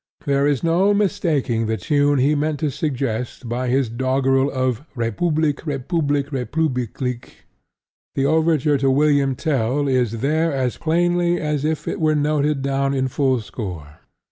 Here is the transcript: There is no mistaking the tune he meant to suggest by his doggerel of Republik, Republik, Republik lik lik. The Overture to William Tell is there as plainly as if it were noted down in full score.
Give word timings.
There 0.25 0.47
is 0.47 0.63
no 0.63 0.95
mistaking 0.95 1.67
the 1.67 1.77
tune 1.77 2.17
he 2.17 2.33
meant 2.33 2.59
to 2.61 2.71
suggest 2.71 3.47
by 3.47 3.67
his 3.67 3.87
doggerel 3.87 4.49
of 4.49 4.81
Republik, 4.95 5.57
Republik, 5.67 6.31
Republik 6.31 6.99
lik 7.01 7.01
lik. 7.01 7.35
The 8.15 8.25
Overture 8.25 8.79
to 8.79 8.89
William 8.89 9.35
Tell 9.35 9.87
is 9.87 10.21
there 10.21 10.51
as 10.51 10.77
plainly 10.77 11.39
as 11.39 11.63
if 11.63 11.87
it 11.87 12.01
were 12.01 12.15
noted 12.15 12.63
down 12.63 12.95
in 12.95 13.09
full 13.09 13.41
score. 13.41 13.99